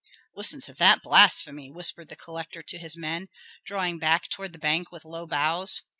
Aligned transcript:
"Listen 0.35 0.61
to 0.61 0.73
that 0.73 1.03
blasphemy!" 1.03 1.69
whispered 1.69 2.09
the 2.09 2.15
collector 2.15 2.63
to 2.63 2.79
his 2.79 2.97
men, 2.97 3.27
drawing 3.63 3.99
back 3.99 4.27
toward 4.29 4.51
the 4.51 4.57
bank 4.57 4.91
with 4.91 5.05
low 5.05 5.27
bows. 5.27 5.83